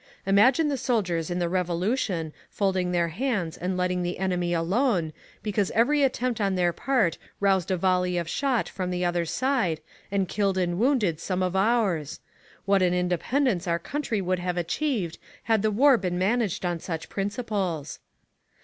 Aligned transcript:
Imagine 0.25 0.67
the 0.67 0.79
soldiers 0.79 1.29
in 1.29 1.37
the 1.37 1.47
Revolution 1.47 2.33
folding 2.49 2.91
their 2.91 3.09
hands 3.09 3.55
and 3.55 3.77
letting 3.77 4.01
the 4.01 4.17
enemy 4.17 4.51
alone, 4.51 5.13
because 5.43 5.69
every 5.75 6.01
attempt 6.01 6.41
on 6.41 6.55
their 6.55 6.73
part 6.73 7.19
roused 7.39 7.69
a 7.69 7.77
volley 7.77 8.17
of 8.17 8.27
shot 8.27 8.67
from 8.67 8.89
the 8.89 9.05
other 9.05 9.25
side, 9.25 9.79
and 10.11 10.27
killed 10.27 10.57
and 10.57 10.79
wounded 10.79 11.19
some 11.19 11.43
of 11.43 11.55
ours! 11.55 12.19
What 12.65 12.81
an 12.81 12.95
independence 12.95 13.67
our 13.67 13.77
country 13.77 14.21
would 14.21 14.39
have 14.39 14.57
achieved 14.57 15.19
had 15.43 15.61
the 15.61 15.69
war 15.69 15.99
been 15.99 16.17
man 16.17 16.41
aged 16.41 16.65
on 16.65 16.79
such 16.79 17.07
principles!" 17.07 17.99